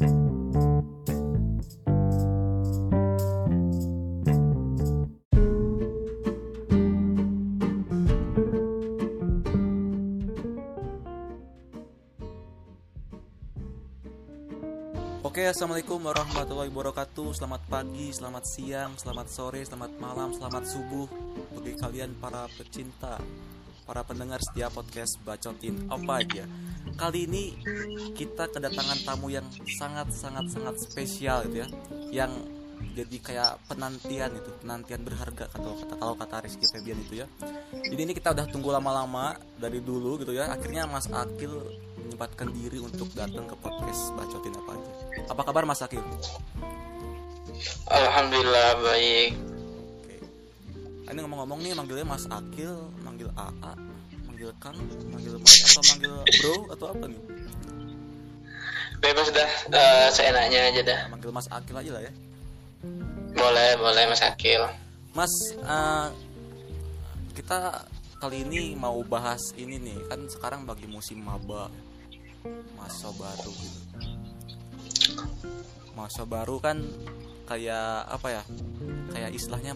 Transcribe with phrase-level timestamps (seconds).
[0.00, 0.08] Oke,
[15.44, 17.36] assalamualaikum warahmatullahi wabarakatuh.
[17.36, 21.12] Selamat pagi, selamat siang, selamat sore, selamat malam, selamat subuh
[21.52, 23.20] bagi kalian para pecinta,
[23.84, 26.48] para pendengar setia podcast bacotin apa aja.
[27.00, 27.56] Kali ini
[28.12, 29.48] kita kedatangan tamu yang
[29.80, 31.68] sangat sangat sangat spesial gitu ya,
[32.12, 32.28] yang
[32.92, 37.26] jadi kayak penantian itu, penantian berharga kata kata kalau kata Rizky Febian itu ya.
[37.72, 40.52] Jadi ini kita udah tunggu lama-lama dari dulu gitu ya.
[40.52, 41.56] Akhirnya Mas Akil
[42.04, 44.92] menyempatkan diri untuk datang ke podcast bacotin apa aja.
[45.32, 46.04] Apa kabar Mas Akil?
[47.88, 49.40] Alhamdulillah baik.
[50.04, 50.16] Oke.
[51.08, 53.72] Ini ngomong-ngomong nih manggilnya Mas Akil, manggil AA,
[54.50, 54.78] manggil Kang,
[55.14, 57.22] manggil Mas atau manggil Bro atau apa nih?
[59.00, 61.00] Bebas dah eh, seenaknya aja dah.
[61.08, 62.12] Manggil Mas Akil aja lah ya.
[63.38, 64.62] Boleh boleh Mas Akil.
[65.14, 66.08] Mas, eh,
[67.38, 67.86] kita
[68.20, 71.70] kali ini mau bahas ini nih kan sekarang bagi musim maba,
[72.74, 73.80] masa baru gitu.
[75.94, 76.82] Masa baru kan
[77.46, 78.42] kayak apa ya?
[79.14, 79.72] Kayak istilahnya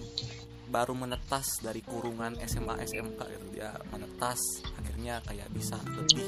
[0.74, 4.42] baru menetas dari kurungan SMA SMK gitu dia menetas
[4.74, 6.26] akhirnya kayak bisa lebih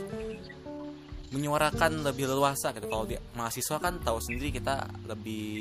[1.34, 2.86] menyuarakan lebih leluasa gitu.
[2.86, 5.58] Kalau dia mahasiswa kan tahu sendiri kita lebih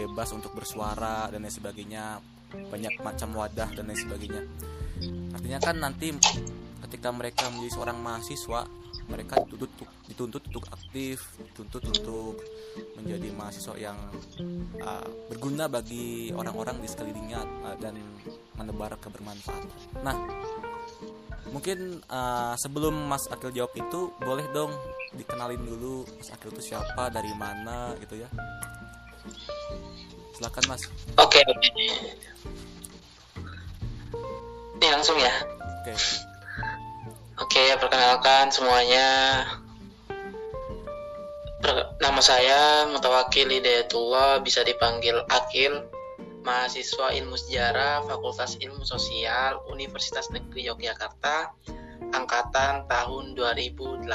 [0.00, 2.18] bebas untuk bersuara dan lain sebagainya.
[2.48, 4.42] Banyak macam wadah dan lain sebagainya.
[5.36, 6.16] Artinya kan nanti
[6.88, 8.64] ketika mereka menjadi seorang mahasiswa
[9.08, 11.18] mereka dituntut untuk, dituntut untuk aktif
[11.52, 12.34] dituntut untuk
[13.00, 13.98] menjadi mahasiswa yang
[14.84, 17.96] uh, berguna bagi orang-orang di sekelilingnya uh, dan
[18.54, 19.72] menebar kebermanfaatan
[20.04, 20.16] nah
[21.48, 24.72] mungkin uh, sebelum Mas Akil jawab itu boleh dong
[25.16, 28.28] dikenalin dulu Mas Akil itu siapa dari mana gitu ya
[30.36, 30.84] silakan Mas
[31.18, 31.68] Oke oke.
[34.78, 35.34] Ini langsung ya.
[35.82, 35.92] oke
[37.38, 39.06] Oke perkenalkan semuanya.
[42.02, 45.86] Nama saya Mutawakil Hidayatullah bisa dipanggil Akil.
[46.42, 51.52] Mahasiswa Ilmu Sejarah Fakultas Ilmu Sosial Universitas Negeri Yogyakarta
[52.10, 54.08] angkatan tahun 2018.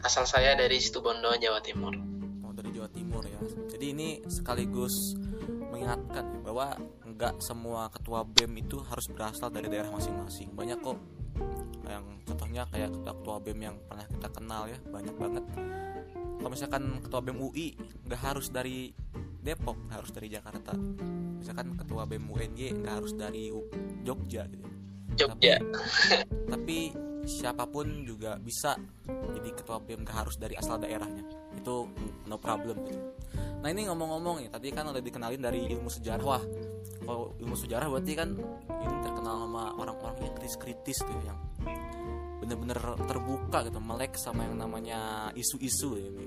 [0.00, 1.94] Asal saya dari Situbondo, Jawa Timur.
[2.40, 3.38] mau dari Jawa Timur ya.
[3.70, 5.14] Jadi ini sekaligus
[5.70, 10.50] mengingatkan bahwa nggak semua ketua BEM itu harus berasal dari daerah masing-masing.
[10.56, 10.98] Banyak kok
[11.88, 15.44] yang contohnya kayak ketua BEM yang pernah kita kenal ya, banyak banget.
[16.38, 18.92] Kalau misalkan ketua BEM UI nggak harus dari
[19.44, 20.72] Depok, nggak harus dari Jakarta.
[21.36, 23.52] Misalkan ketua BEM UNY nggak harus dari
[24.00, 24.66] Jogja gitu.
[25.14, 25.60] Jogja.
[26.48, 28.76] Tapi siapa pun juga bisa
[29.08, 31.24] jadi ketua BEM gak harus dari asal daerahnya.
[31.56, 31.88] Itu
[32.28, 32.76] no problem.
[32.84, 33.00] Gitu.
[33.64, 36.24] Nah ini ngomong-ngomong ya tadi kan udah dikenalin dari ilmu sejarah.
[36.24, 36.44] Wah
[37.04, 38.28] kalau ilmu sejarah berarti kan
[38.68, 41.38] ini terkenal sama orang-orang yang kritis-kritis tuh yang
[42.44, 42.76] bener-bener
[43.08, 46.26] terbuka gitu melek sama yang namanya isu-isu ya ini.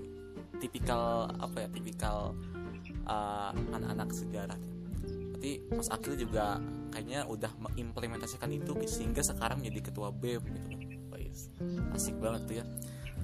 [0.58, 2.34] Tipikal apa ya tipikal
[3.06, 4.58] uh, anak-anak sejarah.
[5.38, 6.58] Berarti Mas Akil juga
[6.90, 10.87] kayaknya udah mengimplementasikan itu sehingga sekarang menjadi ketua BEM gitu
[11.94, 12.66] asik banget tuh ya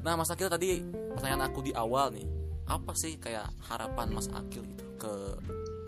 [0.04, 0.84] nah Mas Akil tadi
[1.16, 2.28] pertanyaan aku di awal nih
[2.68, 5.14] apa sih kayak harapan Mas Akil gitu ke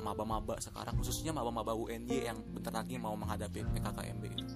[0.05, 4.53] maba-maba sekarang khususnya maba-maba UNY yang bentar lagi mau menghadapi PKKMB gitu.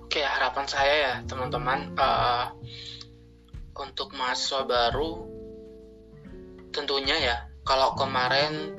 [0.00, 2.46] Oke, harapan saya ya teman-teman eh,
[3.76, 5.28] untuk mahasiswa baru
[6.72, 7.36] tentunya ya
[7.66, 8.72] kalau kemarin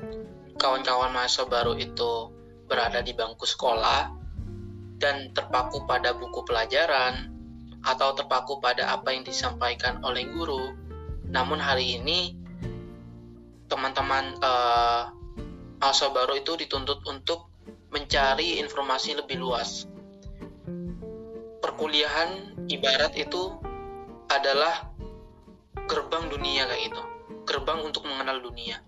[0.58, 2.34] kawan-kawan mahasiswa baru itu
[2.66, 4.15] berada di bangku sekolah
[4.96, 7.32] dan terpaku pada buku pelajaran
[7.84, 10.72] atau terpaku pada apa yang disampaikan oleh guru.
[11.28, 12.34] Namun hari ini
[13.68, 15.02] teman-teman eh,
[15.78, 17.52] mahasiswa baru itu dituntut untuk
[17.92, 19.84] mencari informasi lebih luas.
[21.60, 23.52] Perkuliahan ibarat itu
[24.32, 24.90] adalah
[25.86, 27.02] gerbang dunia kayak gitu.
[27.46, 28.80] Gerbang untuk mengenal dunia.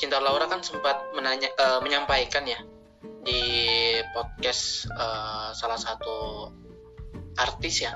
[0.00, 2.58] Cinta Laura kan sempat menanya eh, menyampaikan ya
[3.24, 3.42] di
[4.12, 6.48] podcast eh, salah satu
[7.40, 7.92] artis ya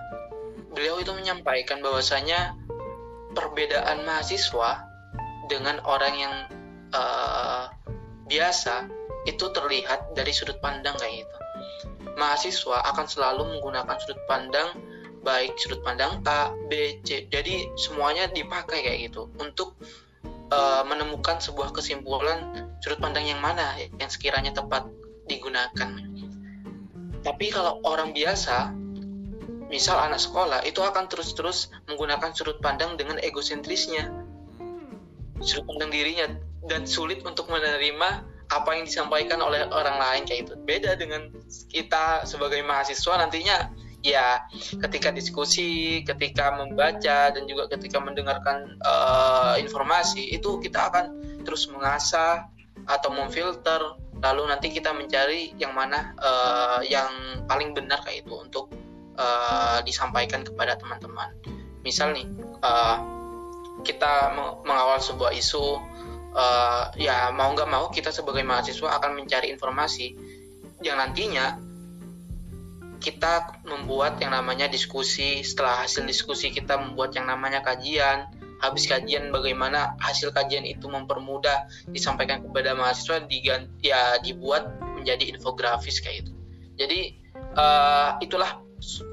[0.74, 2.56] beliau itu menyampaikan bahwasanya
[3.34, 4.84] perbedaan mahasiswa
[5.50, 6.34] dengan orang yang
[6.92, 7.64] eh,
[8.28, 8.88] biasa
[9.24, 11.36] itu terlihat dari sudut pandang kayak gitu
[12.14, 14.76] mahasiswa akan selalu menggunakan sudut pandang
[15.24, 17.26] baik sudut pandang A, B, C.
[17.32, 19.74] Jadi semuanya dipakai kayak gitu untuk
[20.54, 24.86] uh, menemukan sebuah kesimpulan sudut pandang yang mana yang sekiranya tepat
[25.26, 25.90] digunakan.
[27.24, 28.70] Tapi kalau orang biasa,
[29.72, 34.12] misal anak sekolah itu akan terus-terus menggunakan sudut pandang dengan egosentrisnya
[35.42, 36.26] sudut pandang dirinya
[36.70, 41.32] dan sulit untuk menerima apa yang disampaikan oleh orang lain kayak itu beda dengan
[41.72, 43.72] kita sebagai mahasiswa nantinya
[44.04, 44.44] ya
[44.84, 51.04] ketika diskusi ketika membaca dan juga ketika mendengarkan uh, informasi itu kita akan
[51.42, 52.46] terus mengasah
[52.84, 53.96] atau memfilter.
[54.24, 58.72] Lalu nanti kita mencari yang mana uh, yang paling benar kayak itu untuk
[59.20, 61.32] uh, disampaikan kepada teman-teman.
[61.84, 62.24] Misal nih
[62.64, 62.96] uh,
[63.84, 64.32] kita
[64.64, 65.76] mengawal sebuah isu
[66.32, 70.16] uh, ya mau nggak mau kita sebagai mahasiswa akan mencari informasi
[70.80, 71.60] yang nantinya
[73.04, 75.44] kita membuat yang namanya diskusi.
[75.44, 78.32] Setelah hasil diskusi kita membuat yang namanya kajian
[78.64, 86.00] habis kajian bagaimana hasil kajian itu mempermudah disampaikan kepada mahasiswa diganti ya dibuat menjadi infografis
[86.00, 86.32] kayak itu
[86.80, 87.12] jadi
[87.54, 88.62] uh, itulah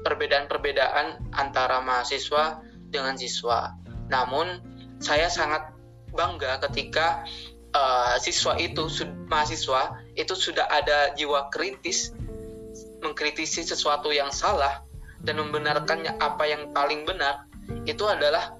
[0.04, 2.60] perbedaan-perbedaan antara mahasiswa
[2.92, 3.72] dengan siswa.
[4.10, 4.60] Namun
[5.00, 5.72] saya sangat
[6.12, 7.24] bangga ketika
[7.72, 8.84] uh, siswa itu
[9.30, 12.12] mahasiswa itu sudah ada jiwa kritis
[13.02, 14.82] mengkritisi sesuatu yang salah
[15.22, 17.46] dan membenarkannya apa yang paling benar
[17.86, 18.58] itu adalah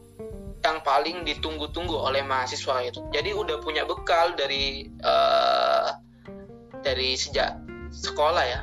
[0.63, 3.03] yang paling ditunggu-tunggu oleh mahasiswa itu.
[3.11, 5.99] Jadi udah punya bekal dari uh,
[6.87, 7.59] dari sejak
[7.91, 8.61] sekolah ya.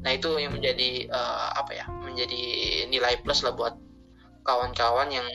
[0.00, 1.84] Nah itu yang menjadi uh, apa ya?
[2.00, 2.42] Menjadi
[2.88, 3.76] nilai plus lah buat
[4.48, 5.28] kawan-kawan yang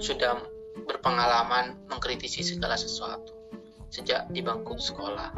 [0.00, 0.40] sudah
[0.88, 3.36] berpengalaman mengkritisi segala sesuatu
[3.92, 5.32] sejak di bangku sekolah.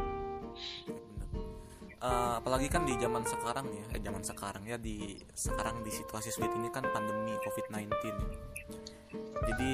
[2.00, 6.32] Uh, apalagi kan di zaman sekarang ya, eh, zaman sekarang ya di sekarang di situasi
[6.32, 7.92] sulit ini kan pandemi COVID-19.
[9.40, 9.72] Jadi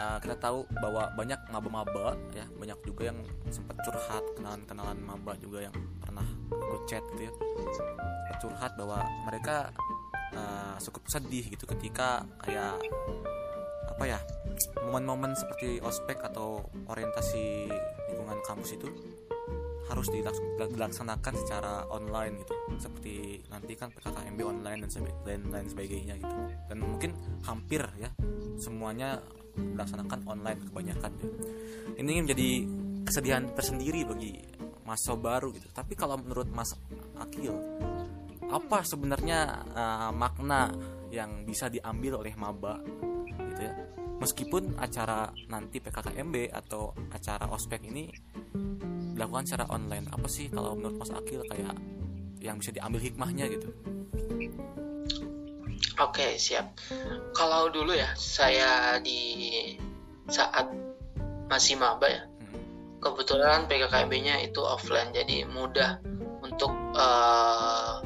[0.00, 3.20] uh, kita tahu bahwa banyak maba-maba ya, banyak juga yang
[3.52, 7.32] sempat curhat kenalan-kenalan maba juga yang pernah gue chat gitu ya.
[8.40, 9.68] Curhat bahwa mereka
[10.32, 12.80] uh, cukup sedih gitu ketika kayak
[13.84, 14.20] apa ya
[14.80, 17.68] momen-momen seperti ospek atau orientasi
[18.12, 18.88] lingkungan kampus itu
[19.86, 22.54] harus dilaksanakan secara online gitu.
[22.78, 24.90] Seperti nanti kan PKKMB online dan
[25.22, 26.34] lain lain sebagainya gitu.
[26.66, 27.10] Dan mungkin
[27.46, 28.10] hampir ya
[28.58, 29.22] semuanya
[29.56, 31.26] dilaksanakan online kebanyakan ya.
[31.96, 32.50] ini menjadi
[33.08, 34.36] kesedihan tersendiri bagi
[34.84, 35.70] masa baru gitu.
[35.72, 36.74] Tapi kalau menurut Mas
[37.16, 37.54] Akil
[38.46, 40.70] apa sebenarnya uh, makna
[41.10, 42.78] yang bisa diambil oleh maba
[43.26, 43.74] gitu ya?
[44.16, 48.08] Meskipun acara nanti PKKMB atau acara ospek ini
[49.16, 51.74] dilakukan secara online apa sih kalau menurut Mas Akil kayak
[52.44, 53.72] yang bisa diambil hikmahnya gitu
[55.96, 56.76] Oke siap.
[57.32, 59.72] Kalau dulu ya saya di
[60.28, 60.68] saat
[61.48, 63.00] masih maba ya, hmm.
[63.00, 65.96] kebetulan PKKMB-nya itu offline, jadi mudah
[66.44, 68.04] untuk uh,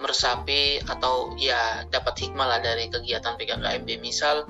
[0.00, 4.00] meresapi atau ya dapat hikmah lah dari kegiatan PKKMB.
[4.00, 4.48] Misal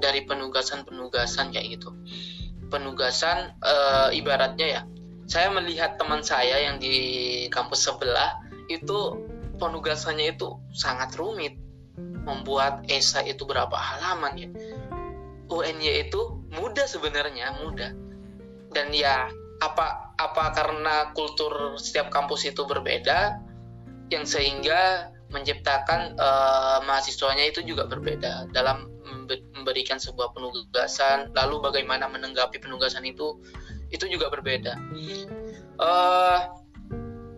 [0.00, 1.92] dari penugasan-penugasan kayak gitu.
[2.68, 3.74] Penugasan e,
[4.18, 4.82] ibaratnya ya,
[5.24, 6.96] saya melihat teman saya yang di
[7.48, 8.36] kampus sebelah
[8.68, 9.24] itu
[9.56, 11.56] penugasannya itu sangat rumit.
[12.24, 14.48] Membuat esai itu berapa halaman ya.
[15.52, 17.92] UNY itu mudah sebenarnya, mudah.
[18.72, 19.28] Dan ya
[19.62, 23.38] apa apa karena kultur setiap kampus itu berbeda
[24.10, 32.60] yang sehingga menciptakan uh, mahasiswanya itu juga berbeda dalam memberikan sebuah penugasan lalu bagaimana menanggapi
[32.60, 33.40] penugasan itu
[33.94, 34.74] itu juga berbeda.
[35.78, 36.38] Uh,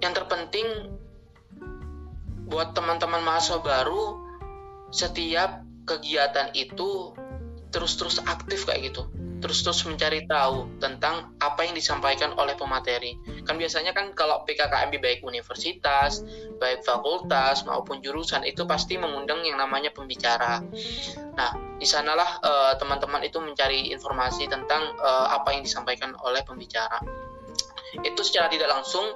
[0.00, 0.96] yang terpenting
[2.48, 4.16] buat teman-teman mahasiswa baru
[4.88, 7.12] setiap kegiatan itu
[7.74, 9.04] terus-terus aktif kayak gitu
[9.46, 13.14] terus-terus mencari tahu tentang apa yang disampaikan oleh pemateri.
[13.46, 16.26] Kan biasanya kan kalau PKKMB baik universitas,
[16.58, 20.58] baik fakultas maupun jurusan itu pasti mengundang yang namanya pembicara.
[21.38, 26.98] Nah, di sanalah uh, teman-teman itu mencari informasi tentang uh, apa yang disampaikan oleh pembicara.
[28.02, 29.06] Itu secara tidak langsung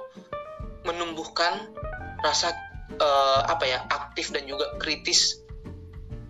[0.87, 1.75] menumbuhkan
[2.23, 2.55] rasa
[3.03, 5.43] uh, apa ya aktif dan juga kritis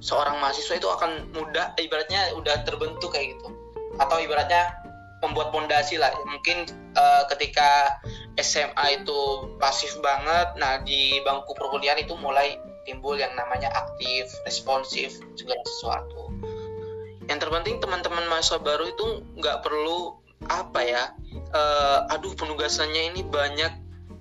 [0.02, 3.61] seorang mahasiswa itu akan mudah ibaratnya udah terbentuk kayak gitu
[4.00, 4.82] atau ibaratnya
[5.22, 6.12] membuat pondasi lah.
[6.26, 6.68] Mungkin
[6.98, 8.02] uh, ketika
[8.42, 15.22] SMA itu pasif banget nah di bangku perkuliahan itu mulai timbul yang namanya aktif responsif
[15.38, 16.34] segala sesuatu.
[17.30, 19.06] Yang terpenting teman-teman mahasiswa baru itu
[19.38, 20.18] nggak perlu
[20.50, 21.04] apa ya
[21.54, 23.72] uh, aduh penugasannya ini banyak.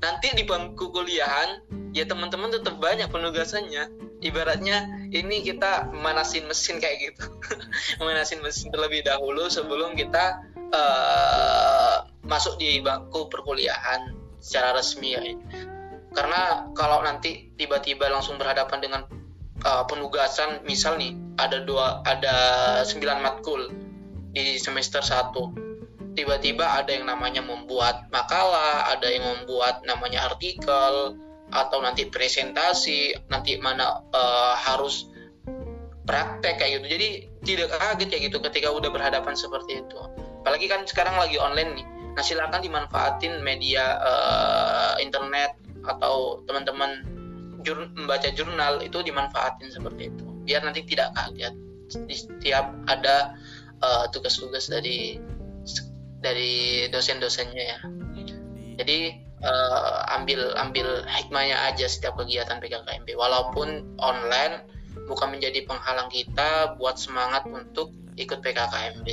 [0.01, 1.65] Nanti di bangku kuliahan
[1.97, 7.25] ya teman-teman tetap banyak penugasannya ibaratnya ini kita manasin mesin kayak gitu.
[8.05, 15.23] Manasin mesin terlebih dahulu sebelum kita uh, masuk di bangku perkuliahan secara resmi ya.
[16.13, 19.03] Karena kalau nanti tiba-tiba langsung berhadapan dengan
[19.65, 22.37] uh, penugasan misal nih ada dua ada
[22.85, 23.71] sembilan matkul
[24.31, 31.19] di semester 1 tiba-tiba ada yang namanya membuat makalah ada yang membuat namanya artikel
[31.51, 35.11] atau nanti presentasi nanti mana uh, harus
[36.07, 36.87] praktek kayak gitu.
[36.99, 37.09] Jadi
[37.47, 39.99] tidak kaget kayak gitu ketika udah berhadapan seperti itu.
[40.43, 41.87] Apalagi kan sekarang lagi online nih.
[42.19, 45.55] Nah silakan dimanfaatin media uh, internet
[45.87, 47.07] atau teman-teman
[47.63, 50.25] jur membaca jurnal itu dimanfaatin seperti itu.
[50.49, 51.55] Biar nanti tidak kaget.
[52.07, 53.39] Di setiap ada
[53.83, 55.19] uh, tugas-tugas dari
[56.21, 57.79] dari dosen-dosennya ya.
[58.81, 64.65] Jadi uh, ambil ambil hikmahnya aja setiap kegiatan PKKMB walaupun online
[65.07, 69.09] bukan menjadi penghalang kita buat semangat untuk ikut PKKMB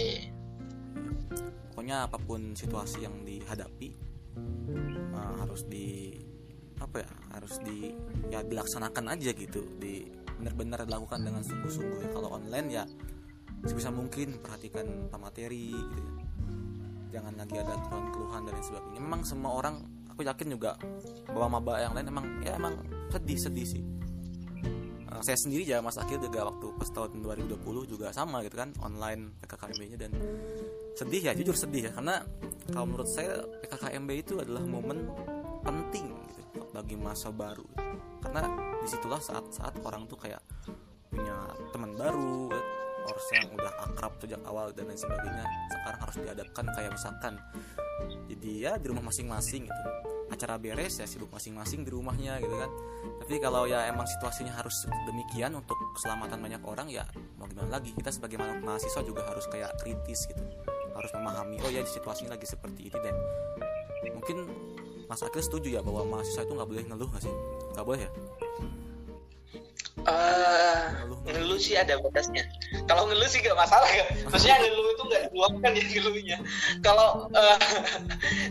[1.71, 3.93] pokoknya apa pun situasi yang dihadapi
[5.13, 6.17] uh, harus di
[6.77, 7.89] apa ya harus di
[8.29, 9.65] ya dilaksanakan aja gitu.
[9.77, 10.05] Di
[10.37, 12.83] benar-benar dilakukan dengan sungguh-sungguh kalau online ya
[13.65, 16.13] sebisa mungkin perhatikan materi gitu ya.
[17.17, 18.99] Jangan lagi ada keluhan-keluhan dan lain sebagainya.
[19.01, 19.75] Memang semua orang
[20.17, 20.73] aku yakin juga
[21.29, 22.73] bahwa maba yang lain emang ya emang
[23.13, 23.83] sedih sedih sih.
[25.13, 28.73] Uh, saya sendiri ya Mas Akhil juga waktu pas tahun 2020 juga sama gitu kan
[28.81, 30.11] online PKKMB nya dan
[30.97, 31.91] sedih ya jujur sedih ya.
[31.93, 32.25] Karena
[32.73, 35.05] kalau menurut saya PKKMB itu adalah momen
[35.61, 37.69] penting gitu bagi masa baru.
[38.25, 38.49] Karena
[38.81, 40.41] di situlah saat-saat orang tuh kayak
[41.13, 41.37] punya
[41.69, 42.49] teman baru
[43.07, 47.33] orang yang udah akrab sejak awal dan lain sebagainya sekarang harus dihadapkan kayak misalkan
[48.27, 49.83] jadi ya di rumah masing-masing gitu
[50.27, 52.69] acara beres ya sibuk masing-masing di rumahnya gitu kan
[53.23, 57.07] tapi kalau ya emang situasinya harus demikian untuk keselamatan banyak orang ya
[57.39, 60.43] mau gimana lagi kita sebagai mahasiswa juga harus kayak kritis gitu
[60.91, 63.15] harus memahami oh ya di situasinya lagi seperti ini dan
[64.11, 64.47] mungkin
[65.07, 67.33] Mas Akil setuju ya bahwa mahasiswa itu nggak boleh ngeluh nggak sih?
[67.71, 68.11] Nggak boleh ya?
[70.07, 70.83] Uh,
[71.23, 72.43] ngeluh sih ada batasnya.
[72.91, 74.07] Kalau ngeluh sih gak masalah kan.
[74.27, 76.37] Maksudnya ngeluh nggak diluapkan ya ngeluhnya.
[76.83, 77.09] Kalau
[77.39, 77.57] uh,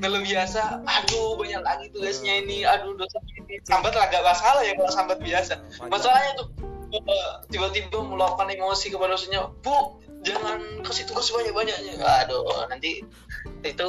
[0.00, 3.60] ngeluh biasa, aduh banyak lagi tugasnya ini, aduh dosa ini.
[3.68, 5.60] Sambat lah gak masalah ya kalau sambat biasa.
[5.86, 6.48] Masalahnya tuh
[6.96, 12.00] uh, tiba-tiba meluapkan emosi kepada dosennya, bu jangan kasih tugas banyak-banyaknya.
[12.00, 13.04] Aduh nanti
[13.64, 13.86] itu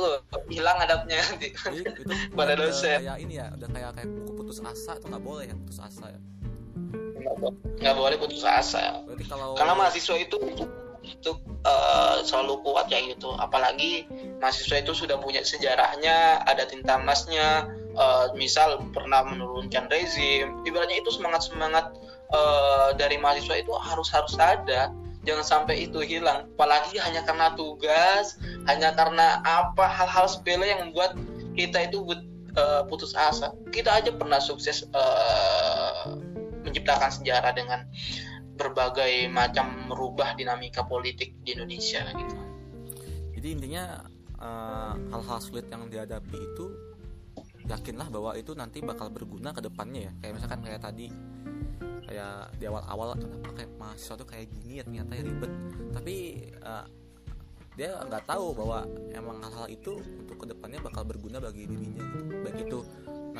[0.49, 1.53] hilang adabnya nanti
[2.37, 5.55] pada dosen kayak ini ya udah kayak kayak buku putus asa itu nggak boleh ya
[5.55, 6.19] putus asa ya
[7.77, 9.53] nggak boleh putus asa kalau...
[9.53, 10.35] karena mahasiswa itu
[11.07, 11.31] itu
[11.63, 13.31] uh, selalu kuat ya gitu.
[13.39, 14.05] Apalagi
[14.43, 20.61] mahasiswa itu sudah punya sejarahnya ada tinta emasnya uh, misal pernah menurunkan rezim.
[20.67, 21.85] Ibaratnya itu semangat semangat
[22.35, 24.91] uh, dari mahasiswa itu harus harus ada.
[25.27, 26.47] Jangan sampai itu hilang.
[26.55, 31.15] Apalagi hanya karena tugas hanya karena apa hal-hal sepele yang membuat
[31.55, 32.03] kita itu
[32.55, 33.51] uh, putus asa.
[33.71, 36.15] Kita aja pernah sukses uh,
[36.67, 37.87] menciptakan sejarah dengan
[38.57, 42.35] berbagai macam merubah dinamika politik di Indonesia gitu.
[43.37, 44.01] Jadi intinya
[44.41, 46.65] uh, hal-hal sulit yang dihadapi itu
[47.69, 50.11] yakinlah bahwa itu nanti bakal berguna ke depannya ya.
[50.19, 51.07] Kayak misalkan kayak tadi
[52.07, 55.51] kayak di awal-awal kenapa kayak mahasiswa tuh kayak gini ya ternyata ya ribet.
[55.93, 56.15] Tapi
[56.65, 56.85] uh,
[57.77, 62.23] dia nggak tahu bahwa emang hal-hal itu untuk ke depannya bakal berguna bagi dirinya gitu.
[62.41, 62.79] Baik itu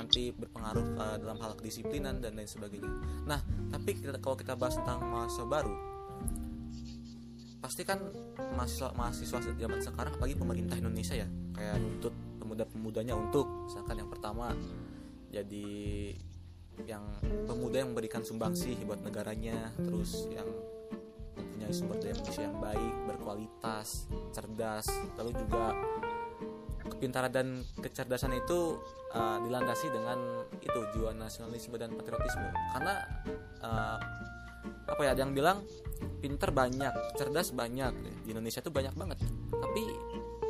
[0.07, 2.87] nanti berpengaruh uh, dalam hal kedisiplinan dan lain sebagainya.
[3.27, 5.75] Nah tapi kita, kalau kita bahas tentang mahasiswa baru
[7.57, 7.99] pasti kan
[8.55, 14.55] mahasiswa mahasiswa zaman sekarang apalagi pemerintah Indonesia ya kayak nuntut pemuda-pemudanya untuk misalkan yang pertama
[15.33, 15.67] jadi
[16.85, 17.03] yang
[17.49, 20.47] pemuda yang memberikan sumbangsi buat negaranya terus yang
[21.35, 23.87] mempunyai sumber daya manusia yang baik berkualitas
[24.31, 24.87] cerdas
[25.17, 25.73] lalu juga
[26.89, 27.47] kepintaran dan
[27.79, 28.79] kecerdasan itu
[29.13, 32.47] uh, dilandasi dengan itu jiwa nasionalisme dan patriotisme.
[32.75, 32.93] Karena
[33.63, 33.97] uh,
[34.87, 35.63] apa ya ada yang bilang
[36.19, 37.91] pinter banyak cerdas banyak.
[38.23, 39.19] Di Indonesia itu banyak banget.
[39.51, 39.83] Tapi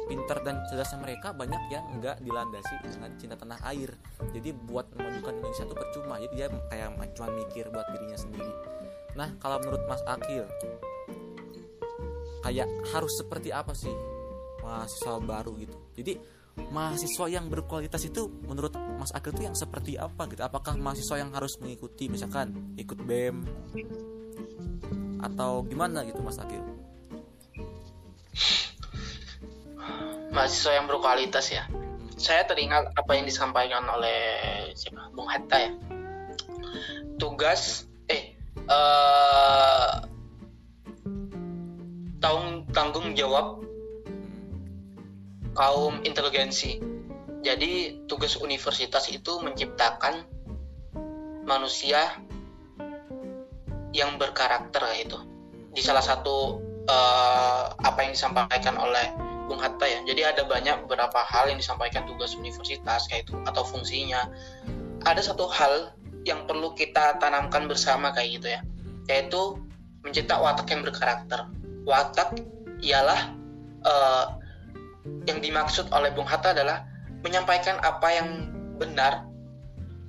[0.07, 3.91] pinter dan cerdasnya mereka banyak yang enggak dilandasi dengan cinta tanah air.
[4.31, 6.15] Jadi buat memajukan Indonesia itu percuma.
[6.23, 8.53] Jadi dia kayak cuma mikir buat dirinya sendiri.
[9.19, 10.47] Nah kalau menurut Mas Akil
[12.45, 13.91] kayak harus seperti apa sih
[14.63, 16.13] mahasiswa baru gitu jadi
[16.69, 20.41] mahasiswa yang berkualitas itu menurut Mas Akil itu yang seperti apa gitu?
[20.45, 23.45] Apakah mahasiswa yang harus mengikuti misalkan ikut BEM
[25.21, 26.61] atau gimana gitu Mas Akil?
[30.33, 31.65] Mahasiswa yang berkualitas ya?
[32.17, 34.17] Saya teringat apa yang disampaikan oleh
[34.73, 35.09] siapa?
[35.13, 35.71] Bung Hatta ya.
[37.17, 38.37] Tugas eh
[38.69, 40.05] uh,
[42.21, 43.66] tanggung tanggung jawab
[45.57, 46.77] kaum inteligensi.
[47.41, 50.25] Jadi tugas universitas itu menciptakan
[51.47, 52.13] manusia
[53.95, 55.17] yang berkarakter itu
[55.73, 59.09] di salah satu uh, apa yang disampaikan oleh
[59.47, 60.03] Bung Hatta ya.
[60.03, 64.27] Jadi ada banyak beberapa hal yang disampaikan tugas universitas kayak itu atau fungsinya.
[65.07, 65.95] Ada satu hal
[66.27, 68.61] yang perlu kita tanamkan bersama kayak gitu ya.
[69.07, 69.63] Yaitu
[70.03, 71.47] mencetak watak yang berkarakter.
[71.87, 72.43] Watak
[72.83, 73.31] ialah
[73.87, 74.25] uh,
[75.27, 76.87] yang dimaksud oleh Bung Hatta adalah
[77.21, 78.29] menyampaikan apa yang
[78.79, 79.27] benar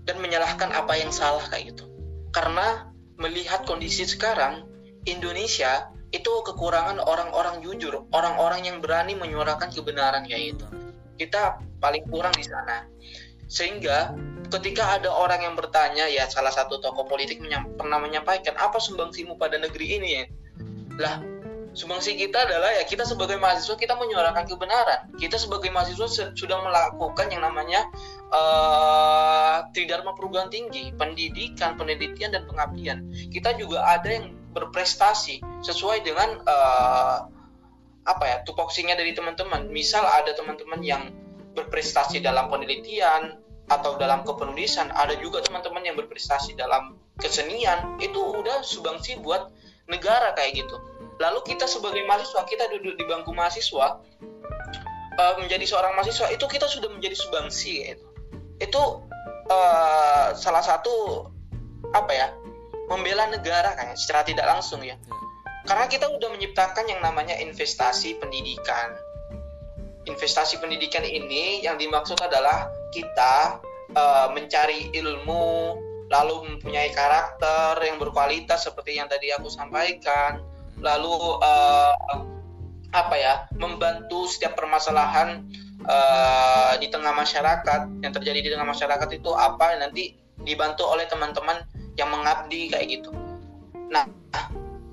[0.07, 1.85] dan menyalahkan apa yang salah kayak gitu.
[2.31, 2.89] Karena
[3.19, 4.65] melihat kondisi sekarang
[5.05, 10.67] Indonesia itu kekurangan orang-orang jujur, orang-orang yang berani menyuarakan kebenaran kayak gitu.
[11.21, 12.89] Kita paling kurang di sana.
[13.49, 14.17] Sehingga
[14.49, 19.37] ketika ada orang yang bertanya ya salah satu tokoh politik menyam, pernah menyampaikan apa sumbangsimu
[19.37, 20.25] pada negeri ini ya.
[20.99, 21.17] Lah,
[21.79, 25.15] sumbangsi kita adalah ya kita sebagai mahasiswa kita menyuarakan kebenaran.
[25.15, 27.87] Kita sebagai mahasiswa sudah melakukan yang namanya
[28.35, 33.07] uh, tridharma perguruan tinggi pendidikan penelitian dan pengabdian.
[33.31, 37.31] Kita juga ada yang berprestasi sesuai dengan uh,
[38.03, 39.71] apa ya tupoksinya dari teman-teman.
[39.71, 41.15] Misal ada teman-teman yang
[41.55, 43.39] berprestasi dalam penelitian
[43.71, 49.53] atau dalam kepenulisan ada juga teman-teman yang berprestasi dalam kesenian itu udah sumbangsi buat
[49.89, 50.77] negara kayak gitu
[51.19, 53.99] lalu kita sebagai mahasiswa kita duduk di bangku mahasiswa
[55.19, 58.07] uh, menjadi seorang mahasiswa itu kita sudah menjadi subangsi itu
[58.59, 58.83] itu
[59.51, 61.27] uh, salah satu
[61.95, 62.29] apa ya
[62.89, 64.97] membela negara kan secara tidak langsung ya.
[65.69, 68.97] Karena kita udah menciptakan yang namanya investasi pendidikan.
[70.09, 73.61] Investasi pendidikan ini yang dimaksud adalah kita
[73.93, 75.77] uh, mencari ilmu
[76.09, 80.41] lalu mempunyai karakter yang berkualitas seperti yang tadi aku sampaikan
[80.81, 81.95] lalu uh,
[82.89, 85.45] apa ya membantu setiap permasalahan
[85.85, 91.67] uh, di tengah masyarakat yang terjadi di tengah masyarakat itu apa nanti dibantu oleh teman-teman
[91.99, 93.11] yang mengabdi kayak gitu.
[93.91, 94.07] Nah,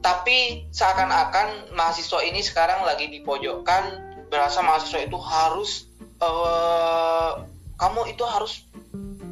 [0.02, 5.88] tapi seakan-akan mahasiswa ini sekarang lagi dipojokkan berasa mahasiswa itu harus
[6.20, 7.46] uh,
[7.78, 8.66] kamu itu harus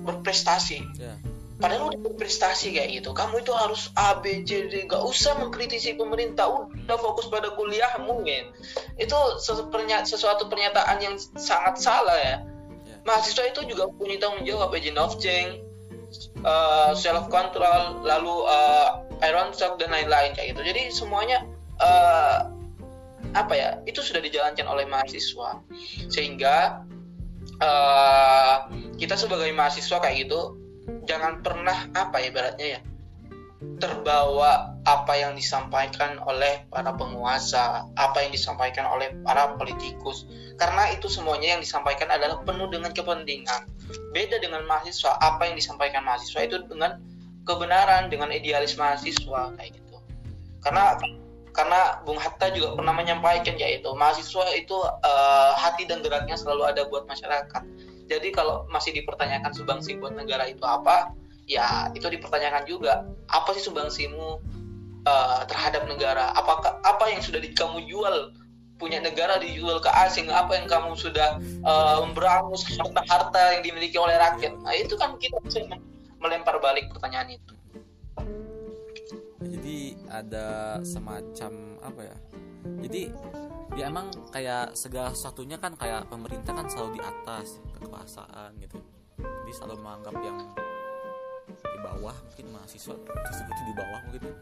[0.06, 0.86] berprestasi.
[1.02, 1.33] Yeah
[1.64, 4.84] padahal udah berprestasi kayak gitu kamu itu harus A B C D.
[4.84, 6.52] Gak usah mengkritisi pemerintah.
[6.52, 8.52] Udah fokus pada kuliah mungkin
[9.00, 9.16] itu
[10.04, 12.28] sesuatu pernyataan yang sangat salah ya.
[12.28, 13.00] Yeah.
[13.04, 15.60] mahasiswa itu juga punya tanggung jawab agent of change
[16.44, 20.62] uh, self control lalu uh, iron shock dan lain-lain kayak gitu.
[20.64, 21.48] Jadi semuanya
[21.80, 22.48] uh,
[23.34, 25.64] apa ya itu sudah dijalankan oleh mahasiswa.
[26.12, 26.84] Sehingga
[27.60, 28.68] uh,
[29.00, 30.60] kita sebagai mahasiswa kayak gitu
[31.04, 32.82] jangan pernah apa ya ibaratnya ya
[33.80, 40.28] terbawa apa yang disampaikan oleh para penguasa, apa yang disampaikan oleh para politikus.
[40.60, 43.68] Karena itu semuanya yang disampaikan adalah penuh dengan kepentingan.
[44.12, 47.00] Beda dengan mahasiswa, apa yang disampaikan mahasiswa itu dengan
[47.48, 49.96] kebenaran, dengan idealis mahasiswa kayak gitu.
[50.60, 51.00] Karena
[51.54, 56.90] karena Bung Hatta juga pernah menyampaikan yaitu mahasiswa itu uh, hati dan geraknya selalu ada
[56.90, 57.62] buat masyarakat
[58.08, 61.16] jadi kalau masih dipertanyakan sumbangsi buat negara itu apa
[61.48, 63.08] ya itu dipertanyakan juga.
[63.32, 64.40] Apa sih sumbangsimu
[65.08, 66.36] uh, terhadap negara?
[66.36, 68.32] Apakah apa yang sudah di, kamu jual?
[68.82, 74.18] Punya negara dijual ke asing apa yang kamu sudah uh, memberangus harta-harta yang dimiliki oleh
[74.20, 74.60] rakyat?
[74.60, 75.64] Nah itu kan kita bisa
[76.20, 77.54] melempar balik pertanyaan itu.
[79.44, 82.18] Jadi ada semacam apa ya
[82.84, 83.04] jadi
[83.80, 88.78] ya emang kayak segala satunya kan kayak pemerintah kan selalu di atas kekuasaan gitu.
[89.18, 90.38] Jadi selalu menganggap yang
[91.48, 94.24] di bawah mungkin mahasiswa disebut di bawah mungkin.
[94.28, 94.36] Ya.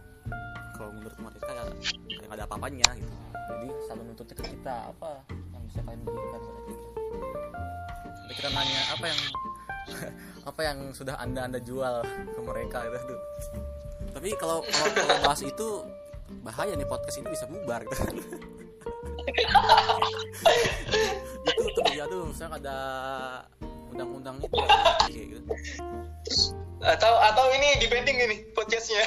[0.81, 3.13] kalau menurut mereka ya kayak nggak ada apa-apanya gitu.
[3.37, 6.85] Jadi selalu menuntut ke kita apa yang bisa kalian berikan pada kita?
[8.01, 9.19] Jadi kita nanya apa yang
[10.49, 13.15] apa yang sudah anda anda jual ke mereka gitu.
[14.11, 15.69] Tapi kalau kalau bahas itu
[16.41, 18.01] bahaya nih podcast ini bisa bubar gitu
[21.51, 22.77] itu tuh ya tuh saya ada
[23.91, 24.57] undang-undang itu
[25.11, 25.51] ya, gitu.
[26.81, 29.03] atau atau ini dipending ini podcastnya.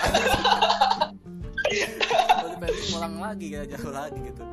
[2.04, 4.44] Kalau dipending ulang lagi ya jauh lagi gitu.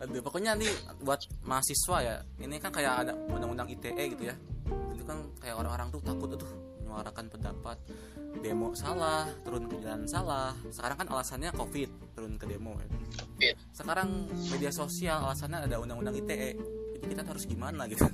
[0.00, 0.72] Aduh pokoknya nih
[1.04, 4.34] buat mahasiswa ya ini kan kayak ada undang-undang ITE gitu ya.
[4.96, 6.50] Itu kan kayak orang-orang tuh takut tuh
[6.94, 7.78] menyuarakan pendapat
[8.38, 10.54] demo salah turun ke jalan salah.
[10.70, 12.86] Sekarang kan alasannya covid turun ke demo ya.
[13.74, 16.54] sekarang media sosial alasannya ada undang-undang ITE
[16.94, 18.06] jadi kita harus gimana gitu.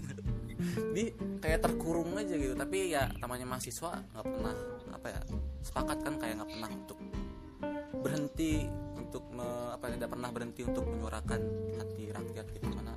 [0.90, 1.04] Jadi
[1.44, 2.56] kayak terkurung aja gitu.
[2.56, 4.54] Tapi ya namanya mahasiswa nggak pernah
[4.90, 5.20] apa ya
[5.60, 6.98] sepakat kan kayak nggak pernah untuk
[8.00, 8.64] berhenti
[8.96, 11.40] untuk me, apa tidak pernah berhenti untuk menyuarakan
[11.76, 12.66] hati rakyat gitu.
[12.72, 12.96] Mana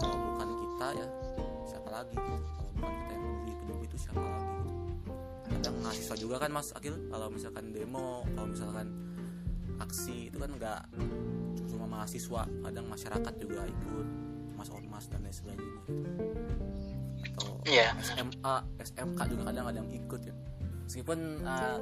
[0.00, 1.06] kalau bukan kita ya
[1.68, 2.32] siapa lagi gitu.
[2.48, 4.59] Kalau bukan kita yang peduli peduli itu siapa lagi
[5.90, 6.94] mahasiswa juga kan Mas Akil?
[7.10, 8.86] Kalau misalkan demo kalau misalkan
[9.82, 10.80] aksi itu kan nggak
[11.66, 14.06] cuma mahasiswa kadang masyarakat juga ikut
[14.54, 15.66] mas ormas dan lain sebagainya
[17.34, 17.90] atau Iya.
[18.06, 20.34] SMA SMK juga kadang ada yang ikut ya.
[20.86, 21.78] Meskipun uh,